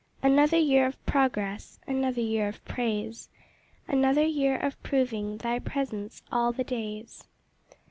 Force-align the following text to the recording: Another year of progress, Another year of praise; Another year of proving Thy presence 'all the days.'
Another 0.23 0.57
year 0.57 0.87
of 0.87 1.05
progress, 1.05 1.77
Another 1.85 2.21
year 2.21 2.47
of 2.47 2.65
praise; 2.65 3.29
Another 3.87 4.23
year 4.25 4.57
of 4.57 4.81
proving 4.81 5.37
Thy 5.37 5.59
presence 5.59 6.23
'all 6.31 6.51
the 6.51 6.63
days.' 6.63 7.23